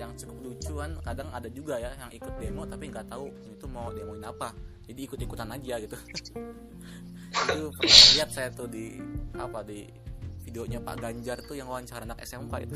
[0.00, 3.66] yang cukup lucu kan kadang ada juga ya yang ikut demo tapi nggak tahu itu
[3.68, 4.56] mau demoin apa.
[4.88, 5.96] Jadi ikut ikutan aja gitu.
[7.30, 8.98] Itu pernah lihat saya tuh di
[9.38, 9.86] apa di
[10.50, 12.74] videonya Pak Ganjar tuh yang wawancara anak SMK itu.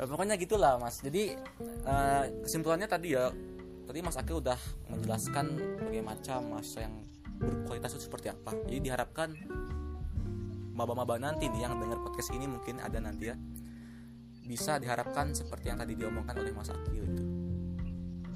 [0.00, 1.04] Nah, pokoknya gitulah mas.
[1.04, 1.36] Jadi
[1.84, 3.28] uh, kesimpulannya tadi ya
[3.84, 4.56] tadi Mas Akil udah
[4.88, 6.96] menjelaskan berbagai macam mahasiswa yang
[7.36, 8.56] berkualitas itu seperti apa.
[8.64, 9.28] Jadi diharapkan
[10.74, 13.36] maba-maba nanti nih yang dengar podcast ini mungkin ada nanti ya
[14.44, 17.24] bisa diharapkan seperti yang tadi diomongkan oleh Mas Akil itu.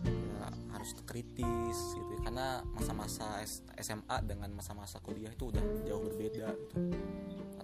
[0.04, 2.07] Ya, harus kritis gitu.
[2.28, 3.40] Karena masa-masa
[3.80, 6.76] SMA dengan masa-masa kuliah itu udah jauh berbeda gitu.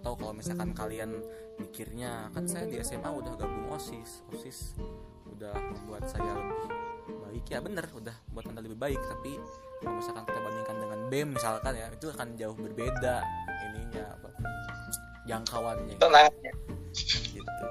[0.01, 1.21] Atau kalau misalkan kalian
[1.61, 4.73] mikirnya kan saya di SMA udah gabung osis osis
[5.37, 7.45] udah membuat saya lebih baik.
[7.53, 8.97] Ya bener udah buat anda lebih baik.
[9.05, 9.37] Tapi
[9.85, 13.15] kalau misalkan kita bandingkan dengan bem misalkan ya itu akan jauh berbeda
[13.69, 14.29] ininya apa
[15.29, 16.01] jangkauannya.
[16.01, 16.53] Tantangannya.
[17.37, 17.65] Gitu.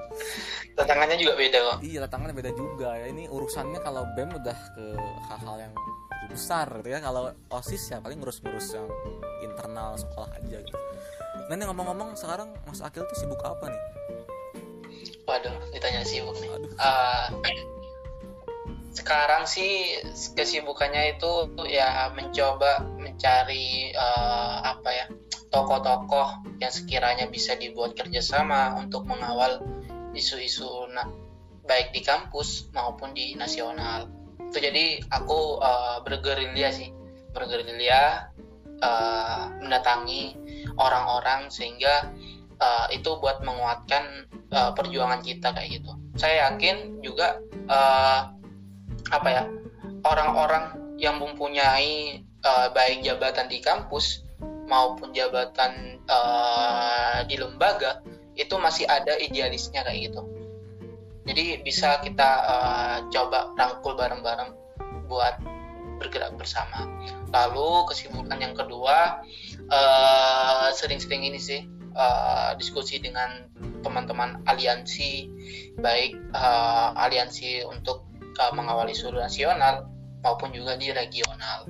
[0.77, 1.77] Tantangannya juga beda kok.
[1.82, 2.89] Iya tantangannya beda juga.
[3.01, 4.86] Ya ini urusannya kalau bem udah ke
[5.34, 5.73] hal-hal yang
[6.29, 6.99] besar gitu ya.
[7.03, 8.88] Kalau osis ya paling ngurus-ngurus yang
[9.43, 10.79] internal sekolah aja gitu.
[11.49, 13.81] Nah ini ngomong-ngomong sekarang Mas Akil tuh sibuk apa nih?
[15.27, 16.49] Waduh ditanya sibuk nih.
[16.51, 16.71] Aduh.
[16.71, 17.25] Eh,
[18.93, 19.99] sekarang sih
[20.38, 25.05] kesibukannya itu ya mencoba mencari eh, apa ya
[25.49, 29.62] tokoh-tokoh yang sekiranya bisa dibuat kerjasama untuk mengawal
[30.13, 30.89] isu-isu
[31.65, 34.09] baik di kampus maupun di nasional
[34.53, 36.93] itu jadi aku eh, bergerilya sih.
[37.33, 38.29] Bergerilya
[38.77, 40.37] eh, mendatangi
[40.77, 42.13] orang-orang sehingga
[42.61, 45.97] eh, itu buat menguatkan eh, perjuangan kita kayak gitu.
[46.21, 48.19] Saya yakin juga eh,
[49.09, 49.49] apa ya
[50.05, 54.21] orang-orang yang mempunyai eh, baik jabatan di kampus
[54.69, 58.05] maupun jabatan eh, di lembaga
[58.37, 60.21] itu masih ada idealisnya kayak gitu
[61.23, 64.51] jadi bisa kita eh, coba rangkul bareng-bareng
[65.07, 65.39] buat
[66.01, 66.89] bergerak bersama
[67.31, 69.23] lalu kesibukan yang kedua
[69.67, 71.63] eh, sering-sering ini sih
[71.95, 73.47] eh, diskusi dengan
[73.83, 75.27] teman-teman aliansi
[75.79, 79.89] baik eh, aliansi untuk uh, mengawal isu nasional
[80.25, 81.67] maupun juga di regional.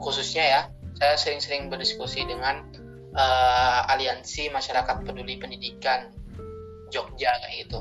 [0.00, 0.60] Khususnya ya,
[0.96, 2.64] saya sering-sering berdiskusi dengan
[3.14, 6.14] uh, aliansi masyarakat peduli pendidikan
[6.92, 7.78] Jogja kayak gitu.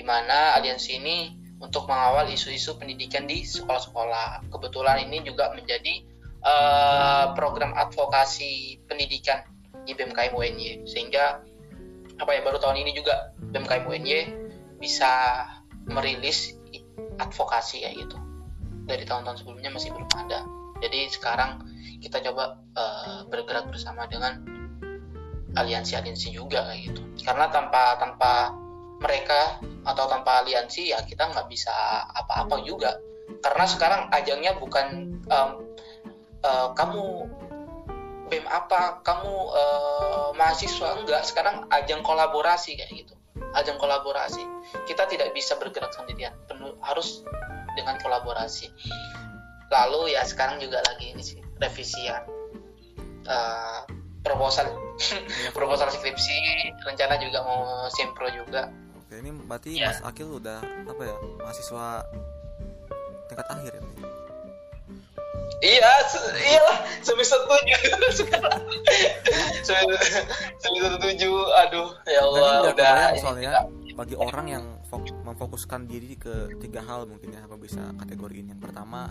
[0.00, 4.48] Di mana aliansi ini untuk mengawal isu-isu pendidikan di sekolah-sekolah.
[4.48, 6.08] Kebetulan ini juga menjadi
[6.40, 9.44] uh, program advokasi pendidikan
[9.84, 11.44] di BMKM UNY sehingga
[12.16, 14.12] apa ya baru tahun ini juga BMKM UNY
[14.80, 15.44] bisa
[15.84, 16.56] merilis
[17.20, 18.16] advokasi ya gitu.
[18.88, 20.48] Dari tahun-tahun sebelumnya masih belum ada.
[20.80, 21.60] Jadi sekarang
[22.00, 24.48] kita coba uh, bergerak bersama dengan
[25.60, 27.04] aliansi-aliansi juga kayak gitu.
[27.20, 28.56] Karena tanpa tanpa
[29.00, 31.72] mereka atau tanpa aliansi ya kita nggak bisa
[32.12, 33.00] apa-apa juga.
[33.40, 35.50] Karena sekarang ajangnya bukan um,
[36.44, 37.26] uh, kamu
[38.30, 41.24] bem apa kamu uh, mahasiswa enggak.
[41.24, 43.14] Sekarang ajang kolaborasi kayak gitu.
[43.56, 44.44] Ajang kolaborasi.
[44.84, 46.36] Kita tidak bisa bergerak sendirian.
[46.44, 47.24] Penuh harus
[47.74, 48.68] dengan kolaborasi.
[49.72, 52.20] Lalu ya sekarang juga lagi ini sih revisian
[53.24, 53.82] uh,
[54.20, 54.68] proposal.
[54.68, 56.36] Iya, proposal skripsi
[56.84, 58.68] rencana juga mau sempro juga
[59.10, 59.90] Oke, ini berarti Ya.
[59.90, 62.06] Mas Akil udah apa ya mahasiswa
[63.26, 63.82] tingkat akhir ya?
[65.60, 67.78] iya se- iyalah semester tujuh
[68.22, 68.62] sekarang
[69.66, 73.66] Semester- tujuh aduh ya Dan Allah udah udah soalnya kita-
[73.98, 78.62] bagi orang yang fok- memfokuskan diri ke tiga hal mungkin ya apa bisa kategoriin yang
[78.62, 79.10] pertama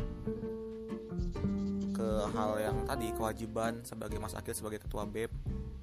[1.92, 5.28] ke hal yang tadi kewajiban sebagai Mas Akil sebagai ketua BEM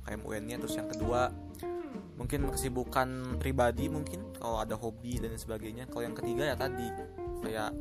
[0.07, 1.29] KMUN-nya terus yang kedua
[2.16, 5.85] mungkin kesibukan pribadi mungkin kalau ada hobi dan sebagainya.
[5.87, 6.88] Kalau yang ketiga ya tadi
[7.42, 7.75] kayak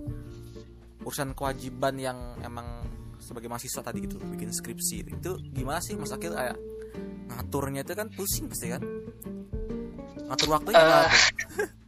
[1.01, 2.83] urusan kewajiban yang emang
[3.15, 5.07] sebagai mahasiswa tadi gitu bikin skripsi.
[5.07, 6.33] Itu gimana sih Mas Akil?
[6.33, 6.57] Kayak
[7.31, 8.83] ngaturnya itu kan pusing pasti kan?
[10.25, 11.05] Ngatur waktunya Eh, tuh?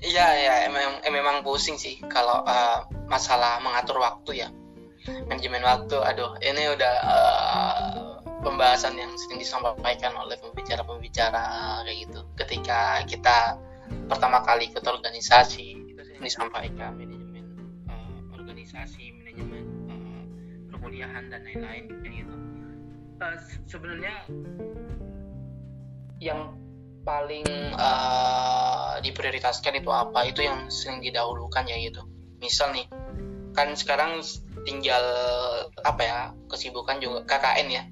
[0.00, 4.48] Iya ya emang em- memang pusing sih kalau eh, masalah mengatur waktu ya.
[5.28, 5.96] Manajemen waktu.
[5.98, 7.89] Aduh ini udah eh,
[8.40, 11.44] pembahasan yang sering disampaikan oleh pembicara-pembicara
[11.84, 12.20] kayak gitu.
[12.36, 13.60] Ketika kita
[14.06, 17.44] pertama kali ikut organisasi itu sering disampaikan manajemen
[17.88, 20.22] eh, organisasi, manajemen eh,
[20.72, 22.34] perkuliahan dan lain-lain kayak gitu.
[23.20, 24.14] Se- sebenarnya
[26.20, 26.56] yang
[27.00, 27.48] paling
[27.80, 32.04] uh, diprioritaskan itu apa itu yang sering didahulukan ya gitu
[32.44, 32.84] misal nih
[33.56, 34.20] kan sekarang
[34.64, 35.04] tinggal
[35.82, 37.84] apa ya kesibukan juga KKN ya.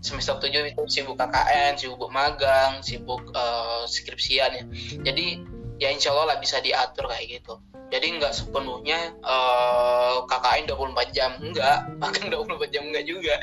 [0.00, 4.64] Semester 7 itu sibuk KKN sibuk magang sibuk uh, skripsian ya.
[5.04, 5.44] Jadi
[5.80, 7.60] ya insya Allah lah bisa diatur kayak gitu.
[7.90, 11.30] Jadi nggak sepenuhnya uh, KKN 24 jam.
[11.40, 13.34] Enggak makan 24 jam enggak juga.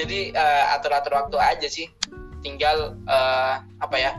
[0.00, 1.88] Jadi uh, atur-atur waktu aja sih.
[2.40, 4.12] Tinggal uh, apa ya?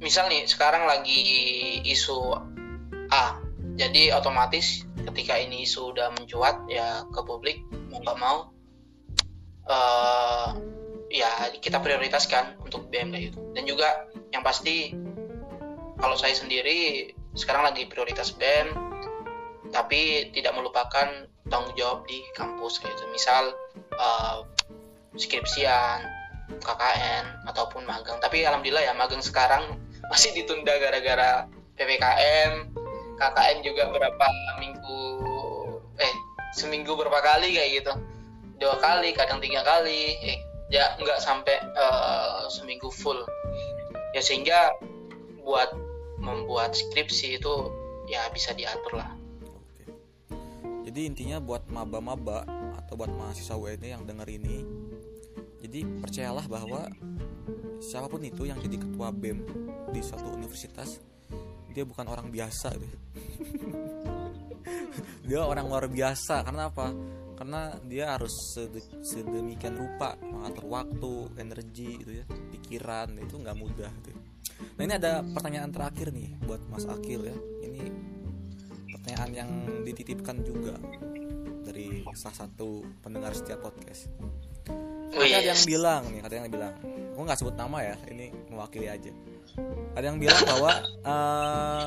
[0.00, 1.20] Misal nih sekarang lagi
[1.86, 2.34] isu
[3.12, 3.38] A.
[3.78, 8.52] Jadi otomatis ketika ini isu sudah mencuat ya ke publik mau nggak mau
[9.66, 10.56] uh,
[11.10, 13.40] ya kita prioritaskan untuk BM itu.
[13.52, 14.94] Dan juga yang pasti
[16.00, 18.72] kalau saya sendiri sekarang lagi prioritas BEM
[19.70, 23.02] tapi tidak melupakan tanggung jawab di kampus gitu.
[23.10, 23.54] Misal
[23.98, 24.46] uh,
[25.18, 26.06] skripsian
[26.58, 28.18] KKN ataupun magang.
[28.18, 29.78] Tapi alhamdulillah ya magang sekarang
[30.12, 31.46] masih ditunda gara-gara
[31.80, 32.76] PPKM
[33.20, 34.26] KKN juga berapa
[34.60, 35.00] minggu
[36.00, 36.14] eh
[36.56, 37.92] seminggu berapa kali kayak gitu
[38.60, 40.20] dua kali kadang tiga kali.
[40.20, 40.38] Eh,
[40.70, 43.18] ya nggak sampai uh, seminggu full.
[44.14, 44.76] Ya sehingga
[45.42, 45.72] buat
[46.20, 47.54] membuat skripsi itu
[48.06, 49.10] ya bisa diatur lah.
[49.48, 49.84] Oke.
[50.90, 52.42] jadi intinya buat maba-maba
[52.76, 54.66] atau buat mahasiswa UNY yang denger ini
[55.62, 56.90] jadi percayalah bahwa
[57.78, 59.46] siapa pun itu yang jadi ketua BEM
[59.94, 60.98] di suatu universitas
[61.70, 62.94] dia bukan orang biasa deh.
[65.30, 66.42] Dia orang luar biasa.
[66.42, 66.90] Karena apa
[67.40, 68.60] karena dia harus
[69.00, 74.12] sedemikian rupa mengatur waktu energi itu ya pikiran itu nggak mudah gitu.
[74.76, 77.36] nah ini ada pertanyaan terakhir nih buat Mas Akil ya.
[77.64, 77.80] Ini
[78.92, 79.50] pertanyaan yang
[79.88, 80.76] dititipkan juga
[81.64, 84.12] dari salah satu pendengar setiap podcast.
[85.16, 86.76] Ada yang bilang nih ada yang bilang
[87.16, 89.08] aku nggak sebut nama ya ini mewakili aja.
[89.96, 90.72] Ada yang bilang bahwa
[91.08, 91.84] uh,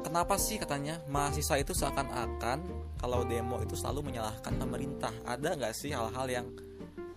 [0.00, 2.64] kenapa sih katanya mahasiswa itu seakan-akan
[2.98, 5.12] kalau demo itu selalu menyalahkan pemerintah?
[5.24, 6.46] Ada nggak sih hal-hal yang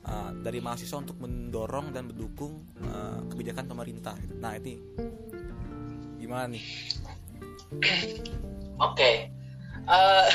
[0.08, 4.16] uh, dari mahasiswa untuk mendorong dan mendukung uh, kebijakan pemerintah?
[4.38, 4.80] Nah ini.
[6.20, 6.66] Gimana nih?
[8.80, 8.94] Oke.
[8.94, 9.16] Okay.
[9.88, 10.28] uh,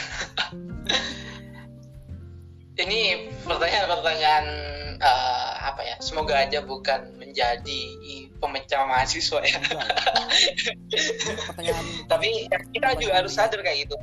[2.83, 4.47] ini pertanyaan-pertanyaan
[5.03, 7.83] uh, apa ya semoga aja bukan menjadi
[8.39, 9.59] pemecah mahasiswa ya.
[12.11, 13.97] Tapi kita juga harus sadar kayak gitu.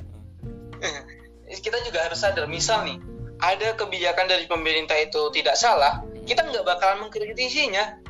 [1.62, 3.00] Kita juga harus sadar misal nih
[3.40, 8.02] ada kebijakan dari pemerintah itu tidak salah kita nggak bakalan mengkritisinya.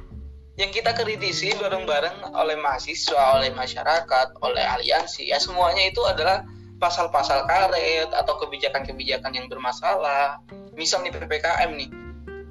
[0.56, 6.48] Yang kita kritisi bareng-bareng oleh mahasiswa oleh masyarakat oleh aliansi ya semuanya itu adalah
[6.80, 10.39] pasal-pasal karet atau kebijakan-kebijakan yang bermasalah.
[10.71, 12.05] Misal nih PPKM nih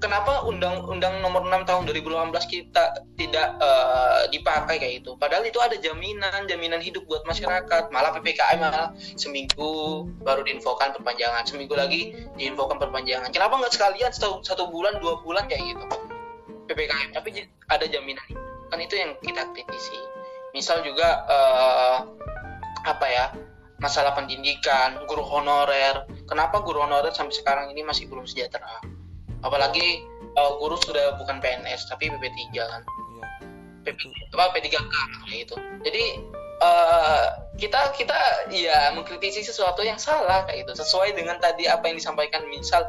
[0.05, 2.85] kenapa undang-undang nomor 6 tahun 2018 kita
[3.17, 7.89] tidak uh, dipakai kayak itu padahal itu ada jaminan jaminan hidup buat masyarakat.
[7.89, 11.49] Malah PPKM malah seminggu baru diinfokan perpanjangan.
[11.49, 13.33] Seminggu lagi diinfokan perpanjangan.
[13.33, 15.85] Kenapa nggak sekalian satu, satu bulan dua bulan kayak gitu?
[16.69, 18.29] PPKM tapi ada jaminan
[18.69, 19.97] kan itu yang kita kritisi.
[20.53, 21.97] Misal juga uh,
[22.85, 23.33] apa ya
[23.81, 26.05] masalah pendidikan guru honorer.
[26.29, 28.94] Kenapa guru honorer sampai sekarang ini masih belum sejahtera
[29.45, 30.03] apalagi
[30.35, 32.83] uh, guru sudah bukan PNS tapi PP3 kan.
[32.83, 33.27] Iya.
[33.85, 34.01] PP,
[34.33, 34.81] apa P3K
[35.29, 35.57] kayak gitu.
[35.85, 36.05] Jadi
[36.65, 37.25] uh,
[37.61, 40.81] kita kita ya mengkritisi sesuatu yang salah kayak gitu.
[40.83, 42.89] Sesuai dengan tadi apa yang disampaikan misal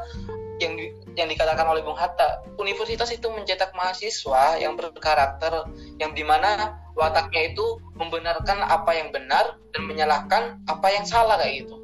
[0.56, 0.88] yang di,
[1.20, 5.68] yang dikatakan oleh Bung Hatta universitas itu mencetak mahasiswa yang berkarakter
[6.00, 11.68] yang di mana wataknya itu membenarkan apa yang benar dan menyalahkan apa yang salah kayak
[11.68, 11.76] gitu.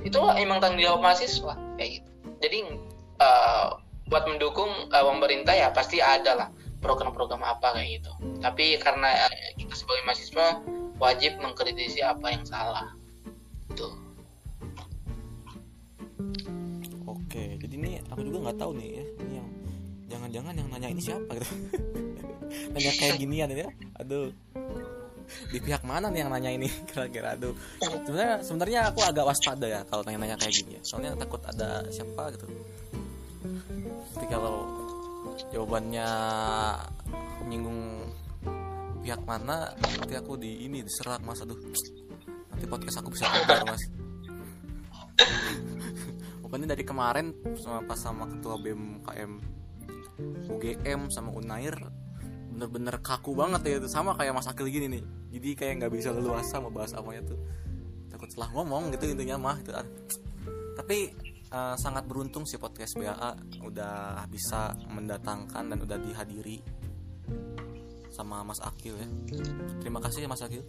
[0.00, 2.10] Itulah emang tanggung jawab mahasiswa kayak gitu.
[2.40, 2.58] Jadi
[3.20, 3.76] uh,
[4.10, 6.48] buat mendukung uh, pemerintah ya pasti ada lah
[6.82, 8.12] program-program apa kayak gitu.
[8.42, 10.46] Tapi karena uh, kita sebagai mahasiswa
[10.98, 12.90] wajib mengkritisi apa yang salah.
[13.70, 13.86] Itu
[17.06, 19.48] oke jadi ini aku juga nggak tahu nih ya ini yang
[20.10, 21.46] jangan-jangan yang nanya ini siapa gitu.
[22.74, 23.70] Nanya kayak ginian ya.
[24.02, 24.34] Aduh.
[25.54, 26.66] Di pihak mana nih yang nanya ini?
[26.90, 27.54] Kira-kira aduh.
[27.78, 30.82] Sebenarnya sebenarnya aku agak waspada ya kalau nanya-nanya kayak gini ya.
[30.82, 32.50] Soalnya takut ada siapa gitu
[34.12, 34.68] tapi kalau
[35.52, 36.08] jawabannya
[37.44, 37.80] menyinggung
[39.00, 41.40] pihak mana nanti aku di ini diserang mas.
[41.40, 41.56] Aduh.
[42.52, 43.82] Nanti podcast aku bisa keluar mas.
[46.44, 49.32] Pokoknya dari kemarin sama pas sama ketua BMKM
[50.52, 51.76] UGM sama Unair
[52.52, 53.88] bener-bener kaku banget ya itu.
[53.88, 55.02] Sama kayak Mas Akil gini nih.
[55.32, 57.38] Jadi kayak nggak bisa leluasa mau bahas apanya tuh.
[58.12, 59.56] Takut salah ngomong gitu intinya mah.
[59.62, 59.72] Itu
[60.76, 61.12] tapi
[61.50, 66.62] uh, sangat beruntung sih podcast BAA udah bisa mendatangkan dan udah dihadiri
[68.10, 69.08] sama Mas Akil ya.
[69.78, 70.62] Terima kasih ya Mas Akil.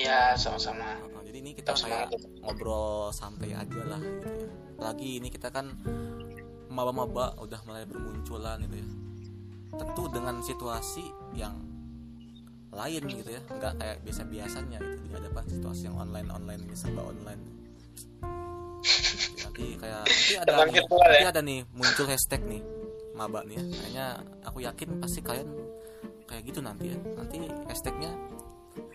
[0.00, 0.96] Ya sama-sama.
[0.96, 2.08] Nah, jadi ini kita kayak
[2.40, 4.48] ngobrol santai aja lah gitu ya.
[4.80, 5.76] Lagi ini kita kan
[6.72, 8.88] maba-maba udah mulai bermunculan gitu ya.
[9.76, 11.04] Tentu dengan situasi
[11.36, 11.52] yang
[12.72, 13.44] lain gitu ya.
[13.44, 15.04] Nggak kayak biasa biasanya gitu.
[15.04, 17.58] Di hadapan situasi yang online online ini serba online
[19.42, 21.08] nanti kayak nanti ada Teman nih, virtual ya?
[21.10, 22.62] nanti ada nih muncul hashtag nih
[23.18, 23.62] maba nih ya.
[23.66, 24.06] Kayaknya
[24.46, 25.48] aku yakin pasti kalian
[26.30, 26.96] kayak gitu nanti ya.
[27.18, 27.36] Nanti
[27.66, 28.10] hashtagnya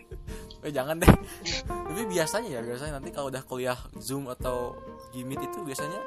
[0.64, 1.10] eh jangan deh.
[1.92, 4.72] Tapi biasanya ya biasanya nanti kalau udah kuliah zoom atau
[5.12, 6.00] gimit itu biasanya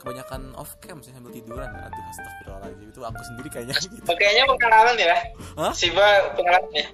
[0.00, 1.68] kebanyakan off cam sih sambil tiduran.
[1.68, 4.08] Aduh astagfirullahaladzim itu aku sendiri kayaknya gitu.
[4.08, 5.16] Kayaknya pengalaman ya?
[5.60, 5.72] Hah?
[5.76, 6.86] Siba pengalaman ya?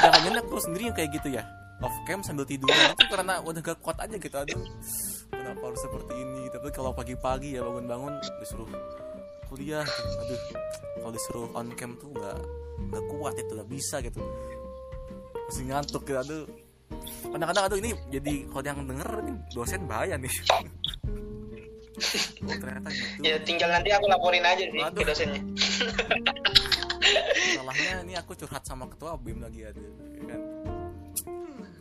[0.00, 1.42] Jangan-jangan aku sendiri yang kayak gitu ya
[1.80, 4.60] off cam sambil tiduran itu karena udah gak kuat aja gitu aduh
[5.50, 6.42] kenapa harus seperti ini?
[6.52, 8.70] Tapi kalau pagi-pagi ya bangun-bangun disuruh
[9.50, 10.20] kuliah gitu.
[10.22, 10.40] aduh
[11.00, 12.38] kalau disuruh on cam tuh nggak
[12.90, 14.20] nggak kuat itu nggak bisa gitu.
[15.50, 16.44] Masih ngantuk gitu aduh.
[17.34, 20.30] Kadang-kadang aduh ini jadi kalau yang denger ini dosen bahaya nih.
[22.40, 23.28] Oh, ternyata gitu.
[23.28, 25.04] Ya tinggal nanti aku laporin aja sih Waduh.
[25.04, 25.42] ke dosennya.
[27.60, 29.84] Salahnya ini aku curhat sama ketua bim lagi aduh
[30.16, 30.40] ya kan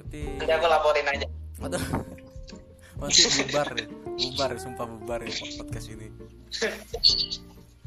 [0.10, 1.28] berarti nanti aku laporin aja
[1.60, 1.84] Aduh.
[3.00, 3.86] Nanti bubar ya.
[4.20, 6.12] Bubar, sumpah bubar ya podcast ini.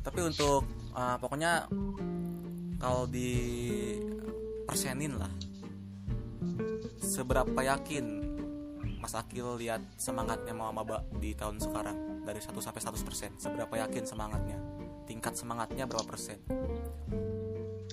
[0.01, 0.65] Tapi untuk
[0.97, 1.69] uh, pokoknya
[2.81, 3.33] kalau di
[4.65, 5.29] persenin lah.
[7.01, 8.05] Seberapa yakin
[9.05, 13.31] Mas Akil lihat semangatnya mau maba di tahun sekarang dari 1 sampai 100 persen.
[13.37, 14.57] Seberapa yakin semangatnya?
[15.05, 16.41] Tingkat semangatnya berapa persen?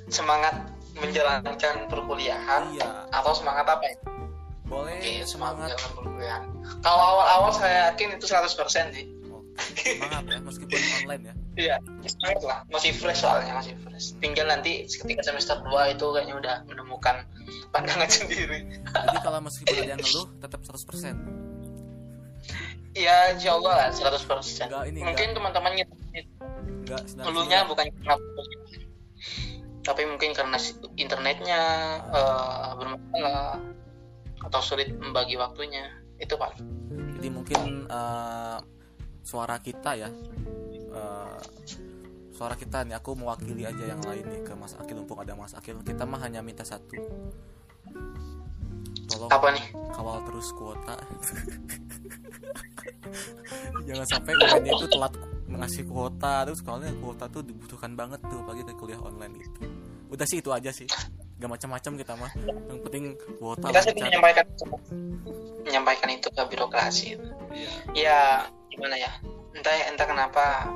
[0.10, 0.66] semangat
[0.98, 3.96] menjalankan perkuliahan Iya, atau semangat apa ya?
[4.70, 6.46] Boleh Oke, semangat perkuliahan.
[6.86, 9.06] Kalau awal-awal saya yakin itu 100% sih.
[9.60, 11.34] Oke, semangat ya meskipun online ya.
[11.60, 11.76] Iya,
[12.08, 12.60] semangat lah.
[12.72, 14.16] Masih fresh soalnya, masih fresh.
[14.24, 17.28] Tinggal nanti ketika semester 2 itu kayaknya udah menemukan
[17.76, 18.64] pandangan sendiri.
[18.80, 21.14] Jadi kalau meskipun ada yang ngeluh tetap 100 persen.
[22.96, 24.72] Ya, insya Allah lah 100%.
[24.72, 25.84] Enggak, ini Mungkin teman-temannya
[27.20, 28.16] ngeluhnya bukan karena
[29.80, 30.58] tapi mungkin karena
[30.98, 31.62] internetnya
[32.14, 33.58] eh, bermasalah
[34.44, 36.60] atau sulit membagi waktunya itu pak
[37.20, 38.60] Jadi mungkin eh,
[39.24, 40.10] suara kita ya,
[40.96, 41.40] eh,
[42.32, 45.52] suara kita nih aku mewakili aja yang lain nih ke Mas Akil mumpung ada Mas
[45.52, 45.76] Akil.
[45.84, 46.96] Kita mah hanya minta satu.
[49.10, 50.96] Tolong apa nih kawal terus kuota.
[53.88, 55.14] Jangan sampai UN itu telat
[55.50, 59.68] ngasih kuota terus kalau kuota tuh dibutuhkan banget tuh pagi ke kuliah online itu.
[60.08, 60.88] Udah sih itu aja sih.
[61.40, 62.32] Gak macam-macam kita mah.
[62.68, 63.04] Yang penting
[63.40, 64.04] kuota kita sih lancar.
[64.04, 64.46] menyampaikan
[65.64, 67.16] menyampaikan itu ke birokrasi.
[67.96, 67.96] Iya.
[67.96, 68.20] ya
[68.68, 69.12] gimana ya?
[69.56, 70.68] Entah entah kenapa.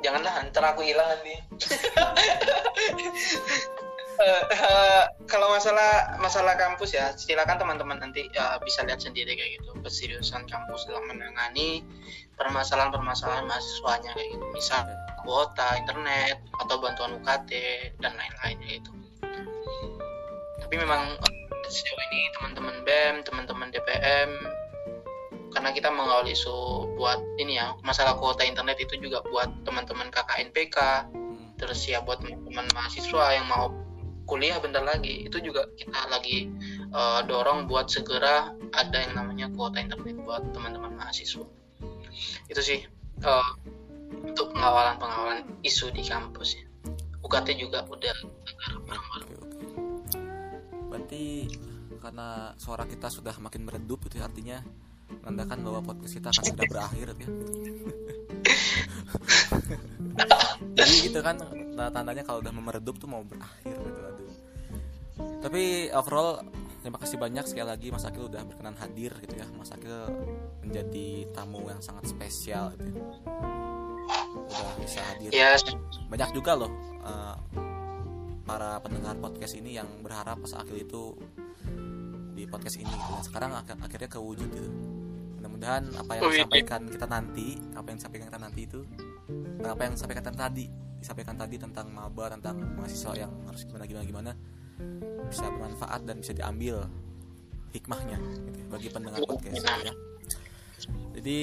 [0.00, 1.36] Janganlah ntar aku hilang nanti.
[4.20, 9.56] Eh, eh, kalau masalah masalah kampus ya silakan teman-teman nanti eh, bisa lihat sendiri kayak
[9.56, 9.72] gitu.
[9.80, 11.80] Keseriusan kampus dalam menangani
[12.36, 14.44] permasalahan-permasalahan mahasiswanya kayak gitu.
[14.52, 14.84] Misal
[15.24, 17.50] kuota internet atau bantuan UKT
[18.04, 18.39] dan lain-lain
[20.80, 21.20] memang
[21.68, 24.30] sejauh ini teman-teman BEM teman-teman DPM
[25.50, 30.78] karena kita mengawal isu buat ini ya masalah kuota internet itu juga buat teman-teman KKNPK
[31.10, 31.52] Hmm.
[31.60, 33.70] terus ya buat teman-teman mahasiswa yang mau
[34.24, 36.48] kuliah bentar lagi itu juga kita lagi
[36.90, 41.46] eh, dorong buat segera ada yang namanya kuota internet buat teman-teman mahasiswa
[42.46, 42.80] itu sih
[43.26, 43.50] eh,
[44.22, 46.64] untuk pengawalan pengawalan isu di kampus ya
[47.20, 48.16] UKT juga udah
[48.58, 49.29] bareng-bareng.
[50.90, 51.46] Berarti
[52.02, 54.58] karena suara kita sudah makin meredup itu artinya
[55.22, 57.28] menandakan bahwa podcast kita akan segera berakhir ya.
[60.76, 64.34] Jadi gitu kan tanda- tandanya kalau udah meredup tuh mau berakhir gitu aduh.
[65.40, 66.42] Tapi overall
[66.80, 69.46] terima kasih banyak sekali lagi Mas Akil udah berkenan hadir gitu ya.
[69.54, 69.94] Mas Akil
[70.64, 72.90] menjadi tamu yang sangat spesial gitu.
[72.90, 73.02] ya.
[74.30, 75.54] Udah bisa hadir ya
[76.10, 76.70] banyak juga loh
[77.06, 77.38] uh,
[78.50, 81.14] para pendengar podcast ini yang berharap Mas Akil itu
[82.34, 83.10] di podcast ini gitu.
[83.14, 84.70] Dan sekarang ak- akhirnya kewujud gitu.
[85.38, 88.80] Mudah-mudahan apa yang disampaikan kita nanti apa yang disampaikan kita nanti itu
[89.62, 90.66] apa yang disampaikan tadi
[90.98, 94.32] disampaikan tadi tentang maba tentang mahasiswa yang harus gimana gimana gimana
[95.30, 96.84] bisa bermanfaat dan bisa diambil
[97.70, 99.94] hikmahnya gitu, ya, bagi pendengar podcast gitu ya
[101.20, 101.38] jadi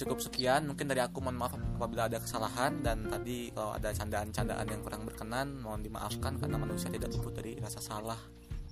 [0.00, 0.64] cukup sekian.
[0.64, 2.80] Mungkin dari aku mohon maaf apabila ada kesalahan.
[2.80, 7.60] Dan tadi kalau ada candaan-candaan yang kurang berkenan mohon dimaafkan karena manusia tidak luput dari
[7.60, 8.16] rasa salah.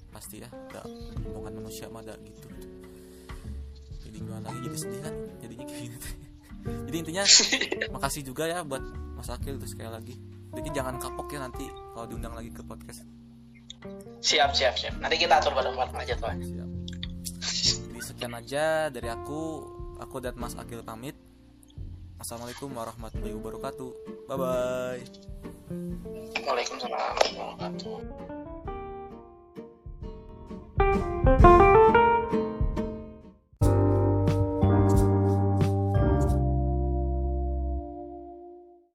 [0.09, 0.89] Pasti ya ada
[1.29, 2.49] omongan manusia mah ada gitu.
[4.09, 4.59] Jadi gimana lagi?
[4.65, 5.15] Jadi sedih kan?
[5.45, 6.09] Jadinya kayak gitu
[6.89, 7.25] jadi intinya
[7.95, 8.83] makasih juga ya buat
[9.15, 10.15] Mas Akil itu sekali lagi.
[10.49, 13.05] Diki jangan kapok ya nanti kalau diundang lagi ke podcast.
[14.25, 14.97] Siap siap siap.
[14.99, 16.35] Nanti kita atur bareng-bareng aja tuh.
[16.35, 16.69] Siap.
[17.93, 19.63] Jadi sekian aja dari aku
[19.99, 21.19] Aku dan Mas Akil pamit.
[22.19, 23.91] Assalamualaikum warahmatullahi wabarakatuh.
[24.27, 25.03] Bye bye.
[26.43, 28.07] Waalaikumsalam warahmatullahi
[31.29, 31.78] wabarakatuh.